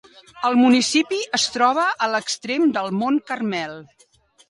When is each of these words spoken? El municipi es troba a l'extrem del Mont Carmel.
El 0.47 0.55
municipi 0.61 1.19
es 1.39 1.45
troba 1.57 1.85
a 2.07 2.09
l'extrem 2.15 2.69
del 2.79 2.93
Mont 3.03 3.25
Carmel. 3.33 3.81